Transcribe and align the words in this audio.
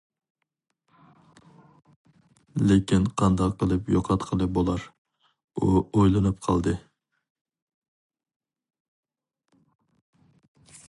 لېكىن 2.71 3.05
قانداق 3.23 3.53
قىلىپ 3.59 3.91
يوقاتقىلى 3.97 4.47
بولار؟ 4.57 4.87
ئۇ 5.67 5.71
ئويلىنىپ 5.77 6.41
قالدى. 6.49 6.77